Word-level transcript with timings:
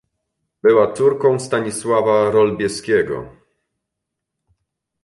Była 0.63 0.93
córką 0.93 1.39
Stanisława 1.39 2.31
Rolbieskiego. 2.31 3.29